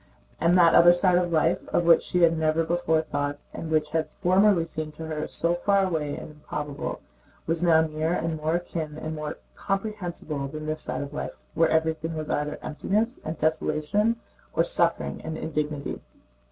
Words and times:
And 0.39 0.57
that 0.57 0.73
other 0.73 0.95
side 0.95 1.19
of 1.19 1.31
life, 1.31 1.67
of 1.69 1.83
which 1.85 2.01
she 2.01 2.23
had 2.23 2.35
never 2.35 2.63
before 2.63 3.03
thought 3.03 3.37
and 3.53 3.69
which 3.69 3.91
had 3.91 4.09
formerly 4.09 4.65
seemed 4.65 4.95
to 4.95 5.05
her 5.05 5.27
so 5.27 5.53
far 5.53 5.85
away 5.85 6.17
and 6.17 6.31
improbable, 6.31 7.01
was 7.45 7.61
now 7.61 7.81
nearer 7.81 8.15
and 8.15 8.35
more 8.37 8.55
akin 8.55 8.97
and 8.97 9.13
more 9.15 9.37
comprehensible 9.53 10.47
than 10.47 10.65
this 10.65 10.81
side 10.81 11.03
of 11.03 11.13
life, 11.13 11.35
where 11.53 11.69
everything 11.69 12.15
was 12.15 12.31
either 12.31 12.57
emptiness 12.63 13.19
and 13.23 13.37
desolation 13.37 14.15
or 14.55 14.63
suffering 14.63 15.21
and 15.23 15.37
indignity. 15.37 16.01